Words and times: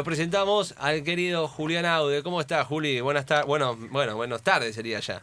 Nos 0.00 0.06
presentamos 0.06 0.74
al 0.78 1.04
querido 1.04 1.46
Julián 1.46 1.84
Aude. 1.84 2.22
¿Cómo 2.22 2.40
está, 2.40 2.64
Juli? 2.64 3.02
Buenas 3.02 3.26
tardes. 3.26 3.44
Bueno, 3.44 3.76
bueno, 3.90 4.16
buenas 4.16 4.42
tardes 4.42 4.74
sería 4.74 4.98
ya. 4.98 5.20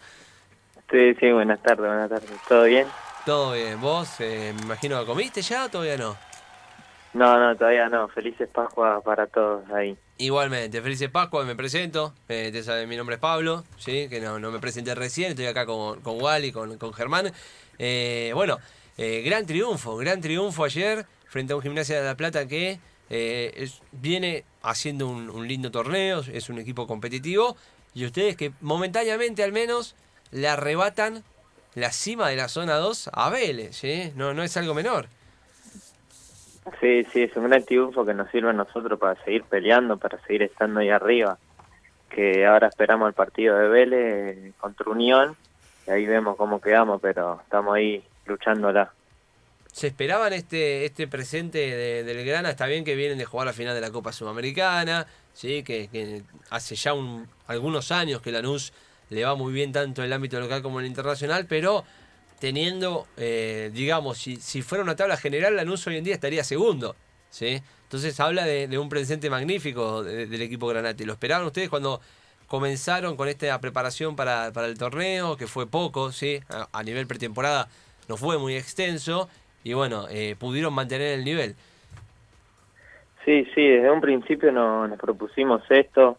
Sí, 0.91 1.15
sí, 1.15 1.31
buenas 1.31 1.59
tardes, 1.63 1.87
buenas 1.87 2.07
tardes. 2.07 2.29
¿Todo 2.47 2.65
bien? 2.65 2.85
Todo 3.25 3.53
bien. 3.53 3.81
¿Vos, 3.81 4.21
eh, 4.21 4.53
me 4.55 4.61
imagino, 4.61 5.03
comiste 5.07 5.41
ya 5.41 5.65
o 5.65 5.69
todavía 5.69 5.97
no? 5.97 6.15
No, 7.15 7.39
no, 7.39 7.55
todavía 7.55 7.89
no. 7.89 8.07
Felices 8.09 8.47
Pascua 8.53 9.01
para 9.01 9.25
todos 9.25 9.67
ahí. 9.71 9.97
Igualmente, 10.19 10.79
felices 10.83 11.09
Pascua, 11.09 11.43
me 11.43 11.55
presento. 11.55 12.13
Eh, 12.29 12.51
te 12.53 12.61
sabe, 12.61 12.85
mi 12.85 12.97
nombre 12.97 13.15
es 13.15 13.19
Pablo, 13.19 13.63
¿sí? 13.77 14.07
que 14.09 14.19
no, 14.19 14.37
no 14.37 14.51
me 14.51 14.59
presenté 14.59 14.93
recién, 14.93 15.31
estoy 15.31 15.47
acá 15.47 15.65
con, 15.65 16.01
con 16.01 16.21
Wally, 16.21 16.51
con, 16.51 16.77
con 16.77 16.93
Germán. 16.93 17.31
Eh, 17.79 18.31
bueno, 18.35 18.59
gran 18.95 19.47
triunfo, 19.47 19.97
gran 19.97 20.21
triunfo 20.21 20.65
ayer 20.65 21.07
frente 21.25 21.53
a 21.53 21.55
un 21.55 21.63
Gimnasia 21.63 21.99
de 21.99 22.05
La 22.05 22.15
Plata 22.15 22.47
que 22.47 22.77
eh, 23.09 23.51
es, 23.55 23.81
viene 23.91 24.43
haciendo 24.61 25.07
un, 25.07 25.47
lindo 25.47 25.71
torneo, 25.71 26.21
es 26.31 26.49
un 26.49 26.59
equipo 26.59 26.87
competitivo, 26.87 27.55
y 27.93 28.05
ustedes 28.05 28.35
que 28.35 28.51
momentáneamente 28.61 29.43
al 29.43 29.51
menos 29.51 29.95
le 30.31 30.47
arrebatan 30.47 31.23
la 31.75 31.91
cima 31.91 32.29
de 32.29 32.35
la 32.35 32.47
zona 32.47 32.75
2 32.75 33.11
a 33.13 33.29
Vélez, 33.29 33.81
no, 34.15 34.33
no 34.33 34.43
es 34.43 34.57
algo 34.57 34.73
menor. 34.73 35.07
Sí, 36.81 37.05
sí, 37.05 37.23
es 37.23 37.35
un 37.37 37.45
gran 37.45 37.63
triunfo 37.63 38.05
que 38.05 38.13
nos 38.13 38.29
sirve 38.29 38.49
a 38.49 38.53
nosotros 38.53 38.99
para 38.99 39.15
seguir 39.23 39.43
peleando, 39.43 39.97
para 39.97 40.19
seguir 40.23 40.43
estando 40.43 40.81
ahí 40.81 40.89
arriba. 40.89 41.37
Que 42.09 42.45
ahora 42.45 42.67
esperamos 42.67 43.07
el 43.07 43.13
partido 43.13 43.57
de 43.57 43.67
Vélez 43.69 44.55
contra 44.57 44.91
Unión, 44.91 45.35
y 45.87 45.91
ahí 45.91 46.05
vemos 46.05 46.35
cómo 46.35 46.59
quedamos, 46.59 47.01
pero 47.01 47.39
estamos 47.41 47.75
ahí 47.75 48.03
luchándola. 48.25 48.91
¿Se 49.71 49.87
esperaban 49.87 50.33
este, 50.33 50.85
este 50.85 51.07
presente 51.07 51.59
de, 51.59 52.03
del 52.03 52.25
Grana? 52.25 52.49
Está 52.49 52.65
bien 52.65 52.83
que 52.83 52.95
vienen 52.95 53.17
de 53.17 53.25
jugar 53.25 53.47
la 53.47 53.53
final 53.53 53.75
de 53.75 53.81
la 53.81 53.91
Copa 53.91 54.11
Sudamericana, 54.11 55.07
¿sí? 55.33 55.63
que, 55.63 56.23
hace 56.49 56.75
ya 56.75 56.93
un, 56.93 57.27
algunos 57.47 57.91
años 57.91 58.21
que 58.21 58.31
Lanús 58.31 58.73
le 59.09 59.23
va 59.23 59.35
muy 59.35 59.53
bien 59.53 59.71
tanto 59.71 60.01
en 60.01 60.07
el 60.07 60.13
ámbito 60.13 60.39
local 60.39 60.61
como 60.61 60.79
en 60.79 60.85
el 60.85 60.89
internacional, 60.89 61.45
pero 61.47 61.85
teniendo, 62.39 63.07
eh, 63.17 63.71
digamos, 63.73 64.17
si, 64.17 64.37
si 64.37 64.61
fuera 64.61 64.83
una 64.83 64.95
tabla 64.95 65.17
general, 65.17 65.55
Lanús 65.55 65.85
hoy 65.87 65.97
en 65.97 66.03
día 66.03 66.15
estaría 66.15 66.43
segundo. 66.43 66.95
¿sí? 67.29 67.61
Entonces 67.83 68.19
habla 68.19 68.45
de, 68.45 68.77
un 68.77 68.89
presente 68.89 69.29
magnífico 69.29 70.03
del 70.03 70.41
equipo 70.41 70.67
Granate. 70.67 71.05
¿Lo 71.05 71.13
esperaban 71.13 71.45
ustedes 71.45 71.69
cuando 71.69 72.01
comenzaron 72.47 73.15
con 73.15 73.27
esta 73.27 73.59
preparación 73.59 74.15
para, 74.15 74.51
para 74.53 74.67
el 74.67 74.77
torneo, 74.77 75.37
que 75.37 75.47
fue 75.47 75.67
poco, 75.67 76.11
¿sí? 76.11 76.39
a 76.49 76.83
nivel 76.83 77.07
pretemporada 77.07 77.69
no 78.07 78.17
fue 78.17 78.37
muy 78.37 78.55
extenso? 78.55 79.29
Y 79.67 79.73
bueno, 79.73 80.05
eh, 80.09 80.37
pudieron 80.39 80.73
mantener 80.73 81.19
el 81.19 81.25
nivel. 81.25 81.53
Sí, 83.25 83.45
sí, 83.53 83.67
desde 83.67 83.91
un 83.91 83.99
principio 83.99 84.49
nos 84.53 84.97
propusimos 84.97 85.61
esto, 85.69 86.17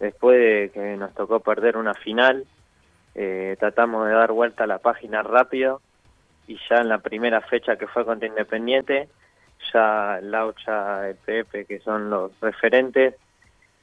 después 0.00 0.36
de 0.36 0.70
que 0.74 0.96
nos 0.96 1.14
tocó 1.14 1.38
perder 1.38 1.76
una 1.76 1.94
final, 1.94 2.44
eh, 3.14 3.56
tratamos 3.60 4.08
de 4.08 4.14
dar 4.14 4.32
vuelta 4.32 4.64
a 4.64 4.66
la 4.66 4.78
página 4.78 5.22
rápido 5.22 5.80
y 6.48 6.58
ya 6.68 6.78
en 6.78 6.88
la 6.88 6.98
primera 6.98 7.40
fecha 7.40 7.76
que 7.76 7.86
fue 7.86 8.04
contra 8.04 8.26
Independiente, 8.26 9.08
ya 9.72 10.18
Laucha, 10.20 11.08
el 11.08 11.14
Pepe, 11.14 11.66
que 11.66 11.78
son 11.78 12.10
los 12.10 12.32
referentes, 12.40 13.14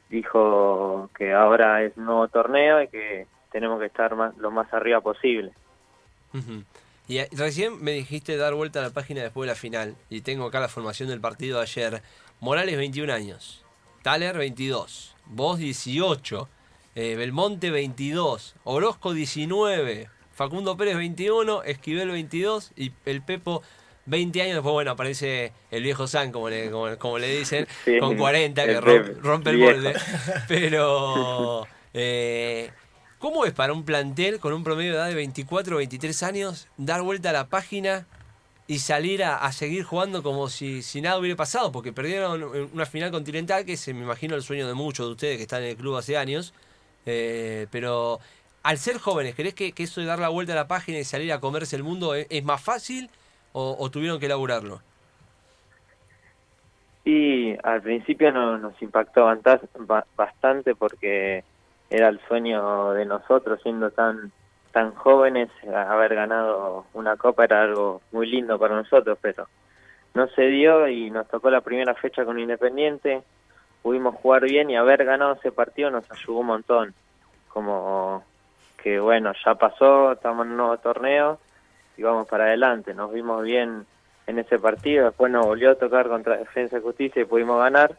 dijo 0.09 1.09
que 1.17 1.31
ahora 1.31 1.83
es 1.83 1.95
nuevo 1.95 2.27
torneo 2.27 2.81
y 2.81 2.89
que 2.89 3.27
tenemos 3.49 3.79
que 3.79 3.85
estar 3.85 4.13
más, 4.17 4.35
lo 4.37 4.51
más 4.51 4.73
arriba 4.73 4.99
posible. 4.99 5.53
Y 7.07 7.19
recién 7.35 7.83
me 7.83 7.91
dijiste 7.91 8.35
dar 8.37 8.53
vuelta 8.55 8.79
a 8.79 8.83
la 8.83 8.89
página 8.89 9.21
después 9.21 9.47
de 9.47 9.53
la 9.53 9.59
final. 9.59 9.95
Y 10.09 10.21
tengo 10.21 10.45
acá 10.45 10.59
la 10.59 10.69
formación 10.69 11.09
del 11.09 11.21
partido 11.21 11.57
de 11.57 11.63
ayer. 11.63 12.01
Morales 12.39 12.77
21 12.77 13.13
años. 13.13 13.63
Taler 14.01 14.37
22. 14.37 15.15
Vos 15.27 15.59
18. 15.59 16.49
Eh, 16.95 17.15
Belmonte 17.15 17.69
22. 17.69 18.55
Orozco 18.63 19.13
19. 19.13 20.09
Facundo 20.33 20.77
Pérez 20.77 20.97
21. 20.97 21.63
Esquivel 21.63 22.09
22. 22.09 22.71
Y 22.75 22.91
el 23.05 23.21
Pepo 23.21 23.61
20 24.07 24.41
años. 24.41 24.55
Después, 24.55 24.73
bueno, 24.73 24.91
aparece 24.91 25.53
el 25.69 25.83
viejo 25.83 26.07
San, 26.07 26.31
como 26.31 26.49
le, 26.49 26.71
como, 26.97 27.19
le 27.19 27.37
dicen. 27.37 27.67
con 27.99 28.17
40, 28.17 28.65
que 28.65 28.81
rompe, 29.21 29.49
el 29.51 29.57
molde. 29.57 29.93
Pero... 30.47 31.67
Eh, 31.97 32.71
¿Cómo 33.19 33.45
es 33.45 33.53
para 33.53 33.73
un 33.73 33.85
plantel 33.85 34.39
con 34.39 34.53
un 34.53 34.63
promedio 34.63 34.91
de 34.91 34.97
edad 34.97 35.07
de 35.07 35.15
24 35.15 35.75
o 35.75 35.77
23 35.77 36.23
años 36.23 36.67
dar 36.77 37.01
vuelta 37.01 37.29
a 37.29 37.33
la 37.33 37.47
página 37.47 38.05
y 38.67 38.79
salir 38.79 39.23
a, 39.23 39.49
seguir 39.51 39.83
jugando 39.83 40.21
como 40.21 40.49
si, 40.49 40.81
nada 41.01 41.17
hubiera 41.17 41.37
pasado? 41.37 41.71
Porque 41.71 41.93
perdieron 41.93 42.43
una 42.73 42.85
final 42.85 43.11
continental, 43.11 43.63
que 43.63 43.73
es, 43.73 43.87
me 43.87 44.01
imagino, 44.01 44.35
el 44.35 44.41
sueño 44.41 44.67
de 44.67 44.73
muchos 44.73 45.05
de 45.05 45.11
ustedes 45.13 45.37
que 45.37 45.43
están 45.43 45.63
en 45.63 45.69
el 45.69 45.77
club 45.77 45.95
hace 45.95 46.17
años. 46.17 46.53
Eh, 47.05 47.67
pero 47.71 48.19
al 48.63 48.77
ser 48.77 48.97
jóvenes, 48.97 49.35
¿crees 49.35 49.53
que, 49.53 49.73
eso 49.77 50.01
de 50.01 50.07
dar 50.07 50.19
la 50.19 50.29
vuelta 50.29 50.51
a 50.53 50.55
la 50.55 50.67
página 50.67 50.99
y 50.99 51.03
salir 51.05 51.31
a 51.31 51.39
comerse 51.39 51.75
el 51.75 51.83
mundo 51.83 52.15
es, 52.15 52.43
más 52.43 52.61
fácil 52.61 53.09
o, 53.53 53.89
tuvieron 53.89 54.19
que 54.19 54.25
elaborarlo? 54.25 54.81
Y 57.05 57.55
al 57.63 57.81
principio 57.81 58.31
nos 58.31 58.81
impactó 58.81 59.25
bastante 60.17 60.75
porque 60.75 61.43
era 61.95 62.09
el 62.09 62.19
sueño 62.27 62.91
de 62.91 63.05
nosotros 63.05 63.59
siendo 63.61 63.91
tan 63.91 64.31
tan 64.71 64.93
jóvenes 64.93 65.49
haber 65.73 66.15
ganado 66.15 66.85
una 66.93 67.15
copa 67.15 67.45
era 67.45 67.61
algo 67.61 68.01
muy 68.11 68.29
lindo 68.29 68.59
para 68.59 68.75
nosotros 68.75 69.17
pero 69.21 69.47
no 70.13 70.27
se 70.27 70.43
dio 70.47 70.87
y 70.87 71.09
nos 71.09 71.27
tocó 71.27 71.49
la 71.49 71.61
primera 71.61 71.93
fecha 71.93 72.25
con 72.25 72.39
Independiente 72.39 73.23
pudimos 73.85 74.15
jugar 74.15 74.43
bien 74.45 74.71
y 74.71 74.75
haber 74.75 75.05
ganado 75.05 75.33
ese 75.33 75.51
partido 75.51 75.91
nos 75.91 76.09
ayudó 76.09 76.39
un 76.39 76.47
montón. 76.47 76.93
Como 77.49 78.23
que 78.81 78.99
bueno 78.99 79.31
ya 79.45 79.53
pasó 79.53 80.13
estamos 80.13 80.45
en 80.45 80.53
un 80.53 80.57
nuevo 80.57 80.77
torneo 80.79 81.39
y 81.95 82.01
vamos 82.01 82.27
para 82.27 82.45
adelante. 82.45 82.95
Nos 82.95 83.13
vimos 83.13 83.43
bien 83.43 83.85
en 84.25 84.39
ese 84.39 84.57
partido 84.57 85.05
después 85.05 85.31
nos 85.31 85.45
volvió 85.45 85.71
a 85.71 85.75
tocar 85.75 86.07
contra 86.07 86.37
Defensa 86.37 86.79
y 86.79 86.81
Justicia 86.81 87.21
y 87.21 87.25
pudimos 87.25 87.59
ganar. 87.59 87.95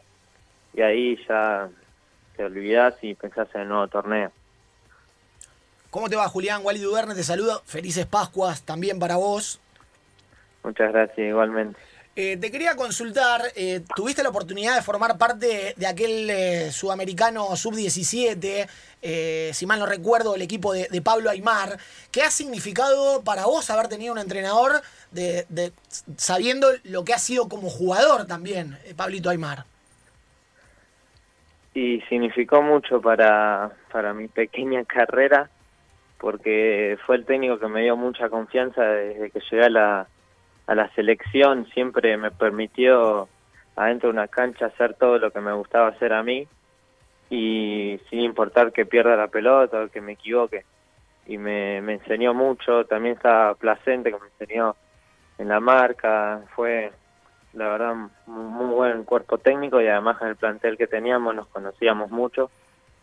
Y 0.73 0.81
ahí 0.81 1.17
ya 1.27 1.69
te 2.37 2.45
olvidas 2.45 2.95
y 3.01 3.15
pensás 3.15 3.49
en 3.55 3.61
el 3.61 3.67
nuevo 3.67 3.87
torneo. 3.87 4.31
¿Cómo 5.89 6.09
te 6.09 6.15
va, 6.15 6.29
Julián? 6.29 6.61
Wally 6.63 6.79
Duverne 6.79 7.15
te 7.15 7.23
saluda. 7.23 7.59
Felices 7.65 8.05
Pascuas 8.05 8.61
también 8.61 8.99
para 8.99 9.15
vos. 9.15 9.59
Muchas 10.63 10.91
gracias, 10.93 11.17
igualmente. 11.17 11.79
Eh, 12.19 12.35
te 12.35 12.49
quería 12.49 12.75
consultar, 12.75 13.43
eh, 13.55 13.83
tuviste 13.95 14.23
la 14.23 14.29
oportunidad 14.29 14.75
de 14.75 14.81
formar 14.81 15.19
parte 15.19 15.75
de 15.77 15.85
aquel 15.85 16.27
eh, 16.31 16.71
sudamericano 16.71 17.55
sub-17, 17.55 18.67
si 19.53 19.65
mal 19.67 19.77
no 19.77 19.85
recuerdo, 19.85 20.33
el 20.33 20.41
equipo 20.41 20.73
de, 20.73 21.01
Pablo 21.03 21.29
Aymar. 21.29 21.77
¿Qué 22.09 22.23
ha 22.23 22.31
significado 22.31 23.21
para 23.21 23.45
vos 23.45 23.69
haber 23.69 23.87
tenido 23.87 24.13
un 24.13 24.19
entrenador 24.19 24.81
de, 25.11 25.71
sabiendo 26.17 26.69
lo 26.85 27.05
que 27.05 27.13
ha 27.13 27.19
sido 27.19 27.47
como 27.47 27.69
jugador 27.69 28.25
también, 28.25 28.79
Pablito 28.95 29.29
Aymar? 29.29 29.65
Y 31.77 32.01
significó 32.09 32.63
mucho 32.63 32.99
para, 33.01 33.69
para 33.91 34.11
mi 34.11 34.27
pequeña 34.27 34.83
carrera 34.95 35.47
porque 36.17 36.97
fue 37.05 37.17
el 37.17 37.25
técnico 37.25 37.59
que 37.59 37.67
me 37.67 37.83
dio 37.83 37.95
mucha 37.95 38.29
confianza 38.29 38.81
desde 38.81 39.29
que 39.29 39.39
llegué 39.41 39.65
a 39.65 39.69
la, 39.69 40.07
a 40.65 40.73
la 40.73 40.89
selección, 40.95 41.67
siempre 41.67 42.17
me 42.17 42.31
permitió 42.31 43.29
adentro 43.75 44.09
de 44.09 44.13
una 44.13 44.27
cancha 44.27 44.65
hacer 44.65 44.95
todo 44.95 45.19
lo 45.19 45.29
que 45.29 45.39
me 45.39 45.53
gustaba 45.53 45.89
hacer 45.89 46.13
a 46.13 46.23
mí 46.23 46.47
y 47.29 47.99
sin 48.09 48.21
importar 48.21 48.71
que 48.71 48.87
pierda 48.87 49.15
la 49.15 49.27
pelota 49.27 49.83
o 49.83 49.89
que 49.89 50.01
me 50.01 50.13
equivoque. 50.13 50.65
Y 51.27 51.37
me, 51.37 51.79
me 51.83 51.93
enseñó 51.93 52.33
mucho, 52.33 52.85
también 52.85 53.17
estaba 53.17 53.53
Placente 53.53 54.11
que 54.11 54.17
me 54.17 54.29
enseñó 54.39 54.75
en 55.37 55.49
la 55.49 55.59
marca, 55.59 56.41
fue 56.55 56.91
la 57.57 57.69
verdad, 57.69 57.95
muy 58.27 58.67
buen 58.67 59.03
cuerpo 59.03 59.39
técnico 59.39 59.81
y 59.81 59.87
además 59.87 60.21
en 60.21 60.27
el 60.27 60.35
plantel 60.35 60.77
que 60.77 60.85
teníamos 60.85 61.33
nos 61.33 61.47
conocíamos 61.47 62.11
mucho 62.11 62.51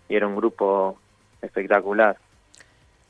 y 0.08 0.14
era 0.14 0.28
un 0.28 0.36
grupo 0.36 0.96
espectacular. 1.42 2.16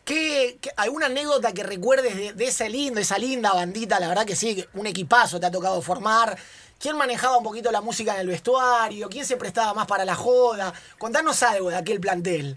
¿Qué, 0.04 0.58
alguna 0.76 1.06
anécdota 1.06 1.52
que 1.52 1.62
recuerdes 1.62 2.16
de, 2.16 2.32
de, 2.32 2.44
ese 2.44 2.68
lindo, 2.70 2.98
esa 2.98 3.18
linda 3.18 3.52
bandita? 3.52 4.00
La 4.00 4.08
verdad 4.08 4.24
que 4.24 4.36
sí, 4.36 4.64
un 4.74 4.86
equipazo 4.86 5.38
te 5.38 5.46
ha 5.46 5.50
tocado 5.50 5.80
formar. 5.82 6.36
¿Quién 6.78 6.96
manejaba 6.96 7.36
un 7.36 7.44
poquito 7.44 7.70
la 7.70 7.80
música 7.82 8.14
en 8.14 8.22
el 8.22 8.28
vestuario? 8.28 9.08
¿Quién 9.08 9.24
se 9.26 9.36
prestaba 9.36 9.74
más 9.74 9.86
para 9.86 10.04
la 10.04 10.14
joda? 10.14 10.72
Contanos 10.98 11.42
algo 11.42 11.70
de 11.70 11.76
aquel 11.76 12.00
plantel. 12.00 12.56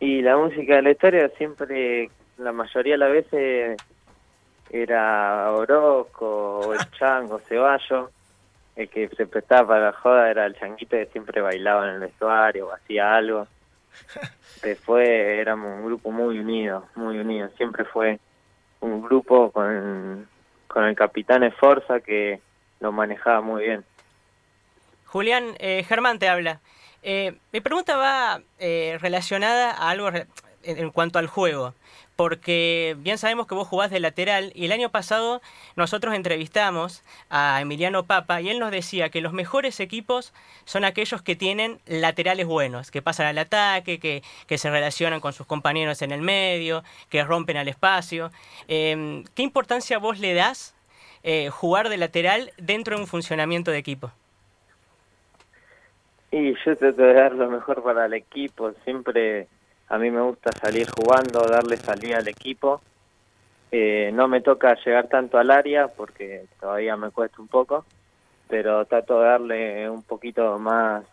Y 0.00 0.20
la 0.22 0.36
música 0.36 0.76
de 0.76 0.82
la 0.82 0.90
historia 0.90 1.30
siempre, 1.38 2.10
la 2.38 2.52
mayoría 2.52 2.94
de 2.94 2.98
las 2.98 3.12
veces 3.12 3.76
era 4.70 5.50
Orozco 5.52 6.74
el 6.74 6.90
Chango, 6.92 7.38
Ceballo, 7.40 8.10
el 8.74 8.88
que 8.88 9.08
se 9.08 9.26
prestaba 9.26 9.68
para 9.68 9.84
la 9.86 9.92
joda 9.92 10.30
era 10.30 10.46
el 10.46 10.54
changuito 10.54 10.96
que 10.96 11.06
siempre 11.06 11.40
bailaba 11.40 11.88
en 11.88 11.94
el 11.94 12.00
vestuario 12.00 12.68
o 12.68 12.72
hacía 12.72 13.14
algo. 13.14 13.46
Después 14.62 15.08
éramos 15.08 15.78
un 15.78 15.86
grupo 15.86 16.10
muy 16.10 16.38
unido, 16.38 16.86
muy 16.94 17.18
unido. 17.18 17.48
Siempre 17.56 17.84
fue 17.84 18.18
un 18.80 19.02
grupo 19.02 19.50
con, 19.50 20.28
con 20.66 20.84
el 20.84 20.94
capitán 20.94 21.42
Esforza 21.42 22.00
que 22.00 22.40
lo 22.80 22.92
manejaba 22.92 23.40
muy 23.40 23.64
bien. 23.64 23.84
Julián, 25.06 25.54
eh, 25.58 25.84
Germán 25.84 26.18
te 26.18 26.28
habla. 26.28 26.60
Eh, 27.02 27.38
mi 27.52 27.60
pregunta 27.60 27.96
va 27.96 28.42
eh, 28.58 28.98
relacionada 29.00 29.70
a 29.70 29.90
algo 29.90 30.10
en 30.66 30.90
cuanto 30.90 31.18
al 31.18 31.26
juego 31.26 31.74
porque 32.16 32.96
bien 32.98 33.18
sabemos 33.18 33.46
que 33.46 33.54
vos 33.54 33.68
jugás 33.68 33.90
de 33.90 34.00
lateral 34.00 34.50
y 34.54 34.64
el 34.64 34.72
año 34.72 34.88
pasado 34.88 35.42
nosotros 35.76 36.14
entrevistamos 36.14 37.04
a 37.28 37.60
Emiliano 37.60 38.04
Papa 38.04 38.40
y 38.40 38.48
él 38.48 38.58
nos 38.58 38.70
decía 38.70 39.10
que 39.10 39.20
los 39.20 39.34
mejores 39.34 39.78
equipos 39.80 40.32
son 40.64 40.84
aquellos 40.84 41.22
que 41.22 41.36
tienen 41.36 41.78
laterales 41.86 42.46
buenos, 42.46 42.90
que 42.90 43.02
pasan 43.02 43.26
al 43.26 43.38
ataque, 43.38 43.98
que, 44.00 44.22
se 44.56 44.70
relacionan 44.70 45.20
con 45.20 45.34
sus 45.34 45.46
compañeros 45.46 46.00
en 46.00 46.10
el 46.10 46.22
medio, 46.22 46.82
que 47.10 47.22
rompen 47.22 47.58
al 47.58 47.68
espacio. 47.68 48.30
Em, 48.66 49.24
¿Qué 49.34 49.42
importancia 49.42 49.98
vos 49.98 50.18
le 50.18 50.32
das 50.32 50.74
eh, 51.22 51.50
jugar 51.50 51.90
de 51.90 51.98
lateral 51.98 52.52
dentro 52.56 52.96
de 52.96 53.02
un 53.02 53.06
funcionamiento 53.06 53.70
de 53.70 53.78
equipo? 53.78 54.10
Y 56.30 56.54
yo 56.64 56.76
trato 56.76 57.02
de 57.02 57.12
dar 57.12 57.32
lo 57.32 57.50
mejor 57.50 57.82
para 57.82 58.06
el 58.06 58.14
equipo, 58.14 58.72
siempre 58.84 59.46
a 59.88 59.98
mí 59.98 60.10
me 60.10 60.20
gusta 60.20 60.52
salir 60.52 60.88
jugando, 60.90 61.46
darle 61.46 61.76
salida 61.76 62.18
al 62.18 62.28
equipo. 62.28 62.80
Eh, 63.70 64.10
no 64.12 64.28
me 64.28 64.40
toca 64.40 64.76
llegar 64.84 65.08
tanto 65.08 65.38
al 65.38 65.50
área 65.50 65.88
porque 65.88 66.46
todavía 66.60 66.96
me 66.96 67.10
cuesta 67.10 67.40
un 67.40 67.48
poco, 67.48 67.84
pero 68.48 68.84
trato 68.86 69.20
de 69.20 69.26
darle 69.26 69.90
un 69.90 70.02
poquito 70.02 70.58
más 70.58 71.04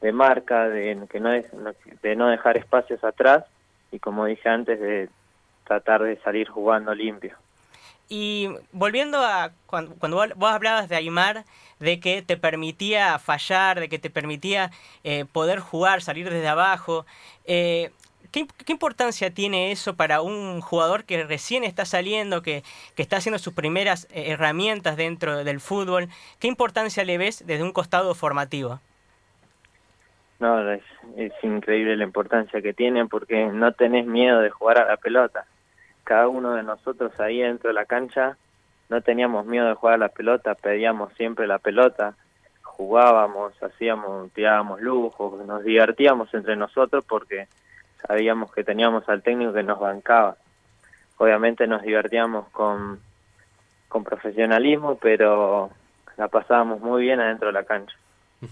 de 0.00 0.12
marca, 0.12 0.68
de, 0.68 0.98
que 1.08 1.20
no, 1.20 1.30
de 1.30 2.16
no 2.16 2.28
dejar 2.28 2.56
espacios 2.56 3.02
atrás 3.04 3.44
y 3.90 3.98
como 4.00 4.26
dije 4.26 4.48
antes, 4.48 4.80
de 4.80 5.08
tratar 5.64 6.02
de 6.02 6.16
salir 6.16 6.48
jugando 6.48 6.94
limpio. 6.94 7.36
Y 8.08 8.48
volviendo 8.72 9.18
a 9.18 9.52
cuando, 9.66 9.94
vos 10.36 10.50
hablabas 10.50 10.88
de 10.88 10.96
Aymar, 10.96 11.44
de 11.80 12.00
que 12.00 12.22
te 12.22 12.36
permitía 12.36 13.18
fallar, 13.18 13.80
de 13.80 13.88
que 13.88 13.98
te 13.98 14.10
permitía 14.10 14.70
eh, 15.04 15.24
poder 15.30 15.58
jugar, 15.58 16.02
salir 16.02 16.28
desde 16.30 16.48
abajo, 16.48 17.06
eh, 17.46 17.90
¿qué, 18.30 18.46
importancia 18.68 19.32
tiene 19.32 19.72
eso 19.72 19.96
para 19.96 20.20
un 20.20 20.60
jugador 20.60 21.04
que 21.04 21.24
recién 21.24 21.64
está 21.64 21.86
saliendo, 21.86 22.42
que, 22.42 22.62
está 22.96 23.16
haciendo 23.16 23.38
sus 23.38 23.54
primeras 23.54 24.06
eh, 24.12 24.32
herramientas 24.32 24.96
dentro 24.96 25.42
del 25.42 25.60
fútbol? 25.60 26.08
¿Qué 26.40 26.46
importancia 26.46 27.04
le 27.04 27.16
ves 27.16 27.46
desde 27.46 27.62
un 27.64 27.72
costado 27.72 28.14
formativo? 28.14 28.80
No, 30.40 30.70
es, 30.72 30.82
es 31.16 31.32
increíble 31.42 31.96
la 31.96 32.04
importancia 32.04 32.60
que 32.60 32.74
tiene 32.74 33.06
porque 33.06 33.46
no 33.46 33.72
tenés 33.72 34.04
miedo 34.04 34.40
de 34.40 34.50
jugar 34.50 34.78
a 34.78 34.84
la 34.84 34.98
pelota 34.98 35.46
cada 36.04 36.28
uno 36.28 36.54
de 36.54 36.62
nosotros 36.62 37.18
ahí 37.18 37.40
dentro 37.40 37.68
de 37.68 37.74
la 37.74 37.86
cancha 37.86 38.36
no 38.88 39.00
teníamos 39.00 39.46
miedo 39.46 39.66
de 39.66 39.74
jugar 39.74 39.94
a 39.94 39.98
la 39.98 40.08
pelota, 40.08 40.54
pedíamos 40.54 41.12
siempre 41.14 41.46
la 41.46 41.58
pelota, 41.58 42.14
jugábamos, 42.62 43.54
hacíamos, 43.62 44.30
tirábamos 44.32 44.80
lujos, 44.80 45.44
nos 45.46 45.64
divertíamos 45.64 46.32
entre 46.34 46.56
nosotros 46.56 47.04
porque 47.08 47.48
sabíamos 48.06 48.52
que 48.52 48.62
teníamos 48.62 49.08
al 49.08 49.22
técnico 49.22 49.52
que 49.52 49.62
nos 49.62 49.80
bancaba. 49.80 50.36
Obviamente 51.16 51.66
nos 51.66 51.82
divertíamos 51.82 52.48
con, 52.48 53.00
con 53.88 54.04
profesionalismo, 54.04 54.98
pero 55.00 55.70
la 56.16 56.28
pasábamos 56.28 56.80
muy 56.80 57.02
bien 57.02 57.20
adentro 57.20 57.48
de 57.48 57.52
la 57.54 57.64
cancha. 57.64 57.96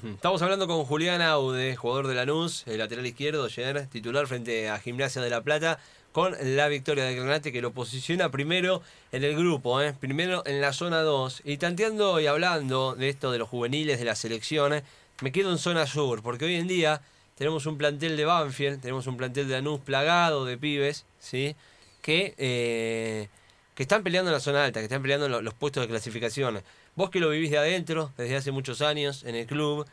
Estamos 0.04 0.40
hablando 0.40 0.66
con 0.66 0.84
Julián 0.84 1.20
Aude, 1.20 1.76
jugador 1.76 2.06
de 2.06 2.14
Lanús, 2.14 2.66
el 2.66 2.78
lateral 2.78 3.04
izquierdo, 3.04 3.44
ayer 3.44 3.86
titular 3.88 4.26
frente 4.26 4.70
a 4.70 4.78
Gimnasia 4.78 5.20
de 5.20 5.28
la 5.28 5.42
Plata 5.42 5.78
con 6.12 6.36
la 6.56 6.68
victoria 6.68 7.04
de 7.04 7.14
Granate 7.14 7.52
que 7.52 7.62
lo 7.62 7.72
posiciona 7.72 8.30
primero 8.30 8.82
en 9.10 9.24
el 9.24 9.34
grupo, 9.34 9.80
¿eh? 9.80 9.94
primero 9.98 10.42
en 10.46 10.60
la 10.60 10.72
zona 10.72 11.00
2. 11.00 11.42
Y 11.44 11.56
tanteando 11.56 12.20
y 12.20 12.26
hablando 12.26 12.94
de 12.94 13.08
esto 13.08 13.32
de 13.32 13.38
los 13.38 13.48
juveniles 13.48 13.98
de 13.98 14.04
la 14.04 14.14
selección, 14.14 14.82
me 15.22 15.32
quedo 15.32 15.50
en 15.50 15.58
zona 15.58 15.86
sur, 15.86 16.22
porque 16.22 16.44
hoy 16.44 16.56
en 16.56 16.68
día 16.68 17.00
tenemos 17.36 17.64
un 17.66 17.78
plantel 17.78 18.16
de 18.16 18.24
Banfield, 18.26 18.80
tenemos 18.80 19.06
un 19.06 19.16
plantel 19.16 19.48
de 19.48 19.56
Anús 19.56 19.80
plagado 19.80 20.44
de 20.44 20.58
pibes, 20.58 21.06
¿sí? 21.18 21.56
Que, 22.02 22.34
eh, 22.36 23.28
que 23.74 23.82
están 23.82 24.02
peleando 24.02 24.30
en 24.30 24.34
la 24.34 24.40
zona 24.40 24.64
alta, 24.64 24.80
que 24.80 24.84
están 24.84 25.00
peleando 25.00 25.26
en 25.26 25.44
los 25.44 25.54
puestos 25.54 25.82
de 25.82 25.88
clasificación. 25.88 26.62
Vos 26.94 27.08
que 27.08 27.20
lo 27.20 27.30
vivís 27.30 27.50
de 27.50 27.58
adentro, 27.58 28.12
desde 28.18 28.36
hace 28.36 28.52
muchos 28.52 28.82
años, 28.82 29.24
en 29.24 29.34
el 29.34 29.46
club, 29.46 29.86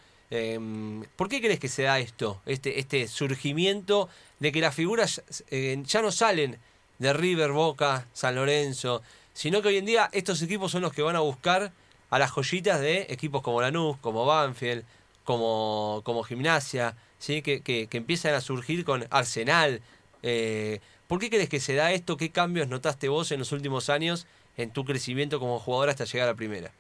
¿Por 1.16 1.28
qué 1.28 1.42
crees 1.42 1.60
que 1.60 1.68
se 1.68 1.84
da 1.84 1.98
esto, 1.98 2.40
este, 2.46 2.80
este 2.80 3.08
surgimiento 3.08 4.10
de 4.40 4.52
que 4.52 4.62
las 4.62 4.76
figuras 4.76 5.22
eh, 5.50 5.78
ya 5.86 6.02
no 6.02 6.12
salen 6.12 6.58
de 6.98 7.14
River, 7.14 7.52
Boca, 7.52 8.06
San 8.14 8.36
Lorenzo, 8.36 9.02
sino 9.34 9.62
que 9.62 9.70
hoy 9.70 9.78
en 9.78 9.86
día 9.86 10.10
estos 10.12 10.42
equipos 10.42 10.72
son 10.72 10.82
los 10.82 10.94
que 10.94 11.02
van 11.02 11.16
a 11.16 11.22
buscar 11.22 11.72
a 12.10 12.20
las 12.20 12.32
joyitas 12.32 12.82
de 12.82 13.08
equipos 13.10 13.42
como 13.42 13.62
Lanús, 13.62 13.98
como 13.98 14.26
Banfield, 14.26 14.84
como, 15.24 16.02
como 16.04 16.24
Gimnasia, 16.24 16.96
¿sí? 17.20 17.42
que, 17.42 17.62
que, 17.62 17.88
empiezan 17.92 18.34
a 18.34 18.42
surgir 18.42 18.84
con 18.84 19.06
Arsenal. 19.12 19.82
Eh, 20.24 20.80
¿Por 21.08 21.20
qué 21.20 21.30
crees 21.30 21.50
que 21.50 21.60
se 21.60 21.76
da 21.76 21.92
esto? 21.92 22.18
¿Qué 22.18 22.32
cambios 22.32 22.68
notaste 22.68 23.10
vos 23.10 23.32
en 23.32 23.40
los 23.40 23.52
últimos 23.52 23.90
años 23.90 24.28
en 24.58 24.72
tu 24.72 24.84
crecimiento 24.86 25.40
como 25.40 25.60
jugador 25.60 25.90
hasta 25.90 26.06
llegar 26.06 26.28
a 26.28 26.32
la 26.32 26.38
primera? 26.38 26.72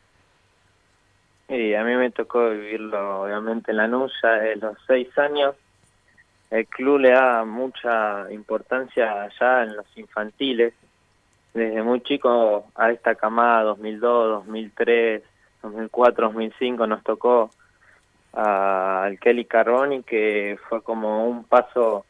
Y 1.47 1.73
a 1.73 1.83
mí 1.83 1.95
me 1.95 2.11
tocó 2.11 2.49
vivirlo, 2.49 3.23
obviamente, 3.23 3.71
en 3.71 3.77
la 3.77 3.87
nuya 3.87 4.29
de 4.41 4.55
los 4.57 4.77
seis 4.85 5.07
años. 5.17 5.55
El 6.49 6.67
club 6.67 6.99
le 6.99 7.11
da 7.11 7.45
mucha 7.45 8.31
importancia 8.31 9.23
allá 9.23 9.63
en 9.63 9.75
los 9.75 9.85
infantiles. 9.97 10.73
Desde 11.53 11.81
muy 11.83 12.01
chico 12.01 12.65
a 12.75 12.91
esta 12.91 13.15
camada 13.15 13.63
2002, 13.63 14.45
2003, 14.45 15.23
2004, 15.63 16.27
2005 16.27 16.87
nos 16.87 17.03
tocó 17.03 17.49
al 18.33 19.19
Kelly 19.19 19.45
Carboni, 19.45 20.03
que 20.03 20.57
fue 20.69 20.81
como 20.83 21.27
un 21.27 21.43
paso 21.43 22.05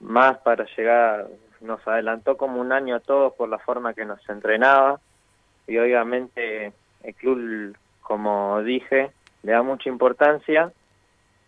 más 0.00 0.38
para 0.38 0.66
llegar, 0.76 1.28
nos 1.60 1.86
adelantó 1.86 2.36
como 2.36 2.60
un 2.60 2.72
año 2.72 2.96
a 2.96 3.00
todos 3.00 3.34
por 3.34 3.48
la 3.48 3.58
forma 3.58 3.94
que 3.94 4.04
nos 4.04 4.26
entrenaba 4.28 5.00
y 5.66 5.78
obviamente 5.78 6.72
el 7.02 7.14
club 7.14 7.76
como 8.10 8.60
dije, 8.62 9.12
le 9.42 9.52
da 9.52 9.62
mucha 9.62 9.88
importancia 9.88 10.72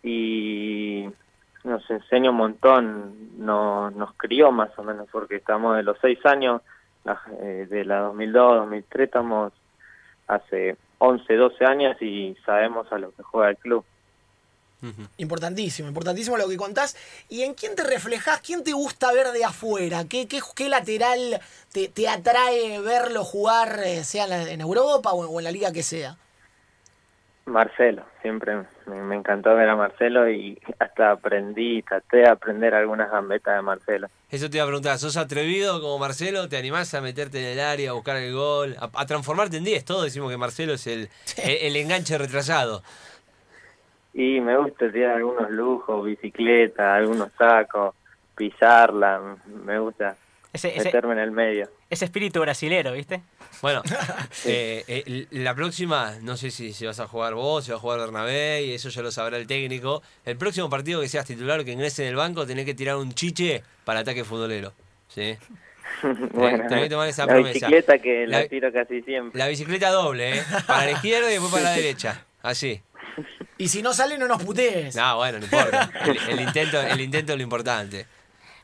y 0.01 1.09
nos 1.63 1.89
enseña 1.89 2.29
un 2.29 2.37
montón, 2.37 3.15
no, 3.37 3.89
nos 3.91 4.13
crió 4.15 4.51
más 4.51 4.69
o 4.77 4.83
menos, 4.83 5.07
porque 5.11 5.37
estamos 5.37 5.75
de 5.75 5.83
los 5.83 5.97
seis 6.01 6.19
años, 6.25 6.61
eh, 7.41 7.67
de 7.69 7.85
la 7.85 7.99
2002, 7.99 8.57
2003, 8.57 9.05
estamos 9.05 9.53
hace 10.27 10.77
11, 10.99 11.35
12 11.35 11.65
años 11.65 12.01
y 12.01 12.35
sabemos 12.45 12.91
a 12.91 12.97
lo 12.97 13.11
que 13.11 13.23
juega 13.23 13.49
el 13.49 13.57
club. 13.57 13.85
Importantísimo, 15.15 15.87
importantísimo 15.87 16.35
lo 16.35 16.49
que 16.49 16.57
contás. 16.57 16.97
¿Y 17.29 17.43
en 17.43 17.53
quién 17.53 17.73
te 17.73 17.83
reflejás? 17.83 18.41
¿Quién 18.41 18.65
te 18.65 18.73
gusta 18.73 19.13
ver 19.13 19.27
de 19.31 19.45
afuera? 19.45 20.03
¿Qué, 20.09 20.27
qué, 20.27 20.69
lateral 20.69 21.39
te, 21.71 21.87
te, 21.87 22.09
atrae 22.09 22.81
verlo 22.81 23.23
jugar, 23.23 23.79
eh, 23.85 24.03
sea 24.03 24.25
en 24.51 24.59
Europa 24.59 25.13
o 25.13 25.39
en 25.39 25.43
la 25.45 25.51
liga 25.51 25.71
que 25.71 25.83
sea? 25.83 26.17
Marcelo, 27.45 28.03
siempre 28.21 28.63
me, 28.85 29.15
encantó 29.15 29.53
ver 29.53 29.67
a 29.67 29.75
Marcelo 29.75 30.29
y 30.29 30.57
hasta 30.79 31.11
aprendí, 31.11 31.81
traté 31.81 32.17
de 32.17 32.29
aprender 32.29 32.73
algunas 32.73 33.11
gambetas 33.11 33.57
de 33.57 33.61
Marcelo. 33.61 34.07
Eso 34.29 34.49
te 34.49 34.57
iba 34.57 34.63
a 34.63 34.67
preguntar, 34.67 34.97
¿sos 34.97 35.17
atrevido 35.17 35.81
como 35.81 35.99
Marcelo? 35.99 36.47
¿Te 36.47 36.57
animás 36.57 36.93
a 36.93 37.01
meterte 37.01 37.39
en 37.39 37.57
el 37.57 37.59
área, 37.59 37.89
a 37.89 37.93
buscar 37.93 38.15
el 38.15 38.33
gol, 38.33 38.77
a, 38.79 39.05
transformarte 39.05 39.57
en 39.57 39.65
10? 39.65 39.83
Todos 39.83 40.05
decimos 40.05 40.31
que 40.31 40.37
Marcelo 40.37 40.73
es 40.73 40.87
el, 40.87 41.09
el, 41.43 41.75
enganche 41.75 42.17
retrasado. 42.17 42.81
Y 44.13 44.39
me 44.39 44.57
gusta 44.57 44.89
tirar 44.89 45.17
algunos 45.17 45.51
lujos, 45.51 46.05
bicicleta, 46.05 46.95
algunos 46.95 47.29
sacos, 47.33 47.93
pisarla, 48.35 49.37
me 49.65 49.79
gusta 49.79 50.15
meterme 50.53 51.13
en 51.13 51.19
el 51.19 51.31
medio. 51.31 51.69
Ese 51.89 52.05
espíritu 52.05 52.39
brasilero, 52.39 52.93
¿viste? 52.93 53.21
Bueno, 53.61 53.81
eh, 54.45 54.83
eh, 54.87 55.27
la 55.31 55.55
próxima, 55.55 56.13
no 56.21 56.37
sé 56.37 56.51
si, 56.51 56.73
si 56.73 56.85
vas 56.85 56.99
a 56.99 57.07
jugar 57.07 57.33
vos, 57.33 57.65
si 57.65 57.71
vas 57.71 57.79
a 57.79 57.81
jugar 57.81 57.99
Bernabé, 57.99 58.63
y 58.63 58.73
eso 58.73 58.89
ya 58.89 59.01
lo 59.01 59.11
sabrá 59.11 59.37
el 59.37 59.47
técnico. 59.47 60.01
El 60.25 60.37
próximo 60.37 60.69
partido 60.69 61.01
que 61.01 61.07
seas 61.07 61.25
titular 61.25 61.59
o 61.59 61.65
que 61.65 61.71
ingrese 61.71 62.03
en 62.03 62.09
el 62.09 62.15
banco, 62.15 62.45
tenés 62.45 62.65
que 62.65 62.73
tirar 62.73 62.97
un 62.97 63.13
chiche 63.13 63.63
para 63.83 64.01
ataque 64.01 64.23
futbolero. 64.23 64.73
¿sí? 65.07 65.37
bueno, 66.33 66.67
tenés 66.67 66.83
que 66.83 66.89
tomar 66.89 67.07
esa 67.07 67.25
la 67.25 67.35
bicicleta 67.35 67.97
que 67.97 68.27
la, 68.27 68.47
tiro 68.47 68.71
casi 68.71 69.01
siempre. 69.01 69.37
La 69.37 69.47
bicicleta 69.47 69.89
doble, 69.89 70.37
¿eh? 70.37 70.43
Para 70.67 70.85
la 70.85 70.91
izquierda 70.97 71.29
y 71.29 71.33
después 71.33 71.51
para 71.51 71.63
la 71.63 71.71
derecha. 71.71 72.25
Así. 72.41 72.81
Y 73.57 73.67
si 73.67 73.81
no 73.81 73.93
sale, 73.93 74.17
no 74.17 74.27
nos 74.27 74.43
putees. 74.43 74.95
No, 74.95 75.17
bueno, 75.17 75.39
no 75.39 75.45
importa. 75.45 75.89
El, 76.29 76.41
intento, 76.41 76.81
el 76.81 76.99
intento 76.99 77.33
es 77.33 77.37
lo 77.37 77.43
importante. 77.43 78.05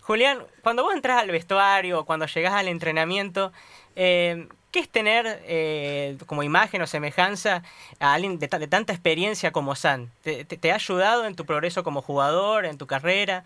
Julián, 0.09 0.39
cuando 0.63 0.81
vos 0.81 0.95
entras 0.95 1.21
al 1.21 1.29
vestuario, 1.29 2.03
cuando 2.03 2.25
llegás 2.25 2.53
al 2.53 2.67
entrenamiento, 2.67 3.51
eh, 3.95 4.47
¿qué 4.71 4.79
es 4.79 4.89
tener 4.89 5.27
eh, 5.45 6.17
como 6.25 6.41
imagen 6.41 6.81
o 6.81 6.87
semejanza 6.87 7.61
a 7.99 8.15
alguien 8.15 8.39
de, 8.39 8.47
tanta 8.47 8.91
experiencia 8.91 9.51
como 9.51 9.75
San? 9.75 10.07
¿Te, 10.23 10.71
ha 10.71 10.73
ayudado 10.73 11.27
en 11.27 11.35
tu 11.35 11.45
progreso 11.45 11.83
como 11.83 12.01
jugador, 12.01 12.65
en 12.65 12.79
tu 12.79 12.87
carrera? 12.87 13.43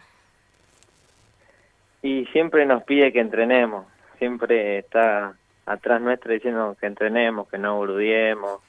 Y 2.01 2.27
siempre 2.27 2.65
nos 2.65 2.83
pide 2.83 3.11
que 3.11 3.19
entrenemos, 3.19 3.85
siempre 4.17 4.77
está 4.77 5.33
atrás 5.65 5.99
nuestro 5.99 6.31
diciendo 6.31 6.77
que 6.79 6.85
entrenemos, 6.85 7.49
que 7.49 7.57
no 7.57 7.75
burdiemos, 7.75 8.61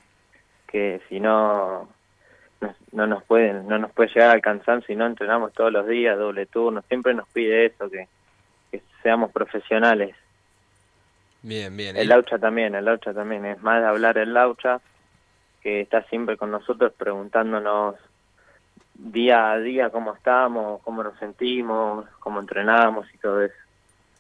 que 0.67 1.01
si 1.09 1.21
no 1.21 1.89
no 2.93 3.07
nos 3.07 3.23
pueden 3.25 3.67
no 3.69 3.79
nos 3.79 3.93
puede 3.93 4.11
llegar 4.11 4.31
a 4.31 4.33
alcanzar 4.33 4.85
si 4.87 4.95
no 4.95 5.07
entrenamos 5.07 5.53
todos 5.53 5.73
los 5.73 5.87
días 5.87 6.19
doble 6.19 6.47
turno. 6.47 6.83
Siempre 6.89 7.15
nos 7.15 7.29
pide 7.29 7.67
eso 7.67 7.91
que, 7.91 8.09
que 8.71 8.83
seamos 9.03 9.31
profesionales. 9.33 10.15
Bien, 11.43 11.77
bien. 11.77 11.97
el 11.97 12.09
Laucha 12.09 12.39
también 12.39 12.75
el 12.75 12.85
Laucha 12.85 13.13
también. 13.13 13.45
Es 13.45 13.63
más 13.63 13.81
de 13.81 13.89
hablar 13.89 14.19
el 14.19 14.33
Laucha 14.33 14.81
que 15.63 15.81
está 15.81 16.03
siempre 16.05 16.37
con 16.37 16.51
nosotros 16.51 16.93
preguntándonos 16.97 17.97
día 18.95 19.53
a 19.53 19.59
día 19.59 19.91
cómo 19.91 20.15
estamos 20.15 20.81
cómo 20.83 21.03
nos 21.03 21.19
sentimos 21.19 22.07
cómo 22.21 22.41
entrenamos 22.41 23.07
y 23.15 23.19
todo 23.19 23.43
eso. 23.43 23.55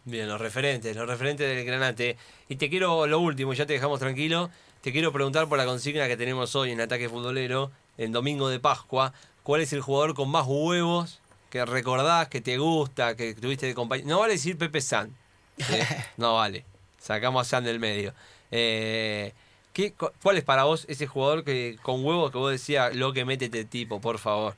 Bien, 0.06 0.28
los 0.28 0.38
referentes, 0.38 0.94
los 0.94 1.08
referentes 1.08 1.48
del 1.48 1.64
Granate. 1.64 2.18
Y 2.48 2.56
te 2.56 2.68
quiero, 2.68 3.06
lo 3.06 3.20
último, 3.20 3.54
ya 3.54 3.64
te 3.64 3.72
dejamos 3.72 4.00
tranquilo, 4.00 4.50
te 4.82 4.92
quiero 4.92 5.12
preguntar 5.12 5.48
por 5.48 5.56
la 5.56 5.64
consigna 5.64 6.06
que 6.08 6.16
tenemos 6.18 6.54
hoy 6.56 6.72
en 6.72 6.80
Ataque 6.82 7.08
Futbolero, 7.08 7.70
en 7.98 8.12
Domingo 8.12 8.48
de 8.48 8.60
Pascua. 8.60 9.12
¿Cuál 9.42 9.60
es 9.60 9.72
el 9.72 9.80
jugador 9.80 10.14
con 10.14 10.30
más 10.30 10.46
huevos 10.46 11.20
que 11.50 11.64
recordás, 11.64 12.28
que 12.28 12.40
te 12.40 12.58
gusta, 12.58 13.16
que 13.16 13.34
tuviste 13.34 13.66
de 13.66 13.74
compañero? 13.74 14.08
No 14.08 14.20
vale 14.20 14.32
decir 14.34 14.56
Pepe 14.58 14.80
San. 14.80 15.10
No 16.16 16.34
vale. 16.34 16.64
Sacamos 16.98 17.42
a 17.46 17.50
San 17.50 17.64
del 17.64 17.78
medio. 17.78 18.12
Eh, 18.50 19.32
¿qué, 19.72 19.92
cu- 19.92 20.10
¿Cuál 20.22 20.38
es 20.38 20.44
para 20.44 20.64
vos 20.64 20.86
ese 20.88 21.06
jugador 21.06 21.44
que 21.44 21.76
con 21.82 22.04
huevos 22.04 22.30
que 22.32 22.38
vos 22.38 22.50
decías, 22.50 22.94
lo 22.96 23.12
que 23.12 23.24
mete 23.24 23.46
este 23.46 23.64
tipo, 23.64 24.00
por 24.00 24.18
favor? 24.18 24.54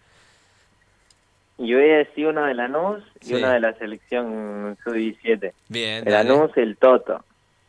y 1.58 1.72
voy 1.72 1.88
a 1.90 1.96
decir 1.98 2.26
uno 2.26 2.44
de 2.44 2.52
Lanús 2.52 3.02
y 3.22 3.28
Sí. 3.28 3.34
uno 3.34 3.48
de 3.48 3.60
la 3.60 3.72
selección 3.78 4.76
sub-17 4.84 5.52
Bien, 5.70 6.06
El. 6.06 6.12
Lanús, 6.12 6.50
el 6.56 6.76
Toto. 6.76 7.24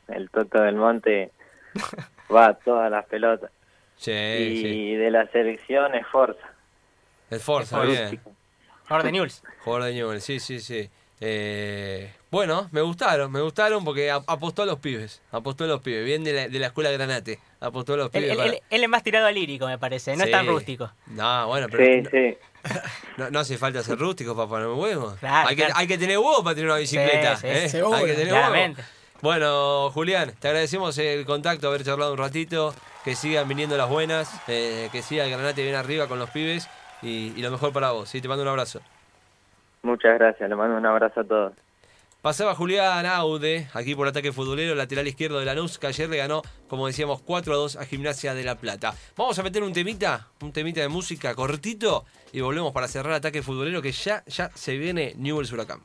El 0.09 0.29
Toto 0.29 0.61
del 0.61 0.75
Monte 0.75 1.31
va 2.33 2.47
a 2.47 2.53
todas 2.55 2.91
las 2.91 3.05
pelotas. 3.05 3.49
Sí, 3.97 4.11
y 4.11 4.61
sí. 4.61 4.95
de 4.95 5.11
la 5.11 5.27
selección 5.31 5.93
es 5.95 6.05
Forza. 6.07 6.47
El 7.29 7.39
Forza, 7.39 7.81
El 7.83 7.87
bien. 7.89 8.21
Jugador 8.83 9.03
de 9.05 9.11
Newell's. 9.11 9.43
Jugador 9.63 9.87
de 9.87 9.93
Newell's, 9.95 10.23
sí, 10.23 10.39
sí, 10.39 10.59
sí. 10.59 10.89
Eh, 11.19 12.13
bueno, 12.29 12.69
me 12.71 12.81
gustaron, 12.81 13.31
me 13.31 13.41
gustaron 13.41 13.83
porque 13.83 14.11
ap- 14.11 14.29
apostó 14.29 14.61
a 14.61 14.65
los 14.67 14.77
pibes. 14.79 15.21
Apostó 15.31 15.63
a 15.63 15.67
los 15.67 15.81
pibes. 15.81 16.05
Bien 16.05 16.23
de 16.23 16.31
la, 16.33 16.47
de 16.47 16.59
la 16.59 16.67
escuela 16.67 16.91
Granate. 16.91 17.39
Apostó 17.59 17.95
a 17.95 17.97
los 17.97 18.09
pibes. 18.11 18.29
él- 18.31 18.37
para- 18.37 18.49
él- 18.49 18.61
él 18.69 18.83
es 18.83 18.89
más 18.89 19.01
tirado 19.03 19.25
al 19.25 19.33
lírico, 19.33 19.65
me 19.65 19.77
parece. 19.79 20.15
No 20.15 20.23
es 20.23 20.31
tan 20.31 20.45
rústico. 20.45 20.91
No, 21.07 21.47
bueno, 21.47 21.67
pero 21.71 21.85
Sí, 21.85 22.01
no, 22.01 22.09
sí. 22.11 22.37
no- 23.17 23.31
no 23.31 23.39
hace 23.39 23.57
falta 23.57 23.81
ser 23.81 23.97
rústico 23.97 24.35
para 24.35 24.47
poner 24.47 24.67
huevos. 24.67 25.15
Claro, 25.19 25.49
hay, 25.49 25.55
que, 25.55 25.63
claro. 25.63 25.73
hay 25.79 25.87
que 25.87 25.97
tener 25.97 26.17
huevos 26.19 26.43
para 26.43 26.53
tener 26.55 26.69
una 26.69 26.79
bicicleta. 26.79 27.35
Sí, 27.37 27.47
sí, 27.47 27.53
¿eh? 27.57 27.69
seguro, 27.69 27.97
Hay 27.97 28.05
que 28.05 28.13
tener 28.13 28.27
huevos. 28.33 28.47
Claramente. 28.49 28.83
Bueno, 29.21 29.89
Julián, 29.95 30.33
te 30.39 30.47
agradecemos 30.49 30.95
el 30.99 31.25
contacto, 31.25 31.67
haber 31.69 31.83
charlado 31.83 32.11
un 32.11 32.19
ratito. 32.19 32.75
Que 33.07 33.15
sigan 33.15 33.47
viniendo 33.47 33.77
las 33.77 33.87
buenas. 33.87 34.29
eh, 34.49 34.89
que 34.91 35.01
siga 35.01 35.23
el 35.23 35.31
Granate 35.31 35.63
bien 35.63 35.75
arriba 35.75 36.09
con 36.09 36.19
los 36.19 36.29
pibes. 36.29 36.67
Y, 37.01 37.31
y 37.37 37.41
lo 37.41 37.49
mejor 37.49 37.71
para 37.71 37.91
vos. 37.91 38.09
¿sí? 38.09 38.19
Te 38.19 38.27
mando 38.27 38.43
un 38.43 38.49
abrazo. 38.49 38.81
Muchas 39.81 40.19
gracias. 40.19 40.49
Le 40.49 40.57
mando 40.57 40.75
un 40.75 40.85
abrazo 40.85 41.21
a 41.21 41.23
todos. 41.23 41.53
Pasaba 42.21 42.53
Julián 42.53 43.05
Aude, 43.05 43.69
aquí 43.73 43.95
por 43.95 44.09
ataque 44.09 44.33
futbolero, 44.33 44.75
lateral 44.75 45.07
izquierdo 45.07 45.39
de 45.39 45.45
Lanús, 45.45 45.79
que 45.79 45.87
ayer 45.87 46.09
le 46.09 46.17
ganó, 46.17 46.41
como 46.67 46.85
decíamos, 46.87 47.21
4 47.21 47.53
a 47.53 47.55
2 47.55 47.75
a 47.77 47.85
Gimnasia 47.85 48.33
de 48.33 48.43
La 48.43 48.55
Plata. 48.55 48.93
Vamos 49.15 49.39
a 49.39 49.43
meter 49.43 49.63
un 49.63 49.71
temita, 49.71 50.27
un 50.41 50.51
temita 50.51 50.81
de 50.81 50.89
música 50.89 51.33
cortito 51.33 52.03
y 52.33 52.41
volvemos 52.41 52.73
para 52.73 52.89
cerrar 52.89 53.13
ataque 53.13 53.41
futbolero 53.41 53.81
que 53.81 53.93
ya, 53.93 54.25
ya 54.25 54.49
se 54.53 54.77
viene 54.77 55.13
Newell's 55.15 55.53
Huracán. 55.53 55.79